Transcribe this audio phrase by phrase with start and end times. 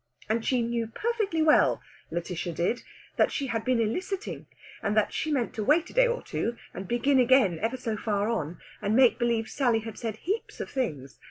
[0.27, 1.79] And she knew perfectly well,
[2.11, 2.81] Lætitia did,
[3.17, 4.47] that she had been eliciting,
[4.81, 7.95] and that she meant to wait a day or two, and begin again ever so
[7.97, 11.19] far on, and make believe Sally had said heaps of things.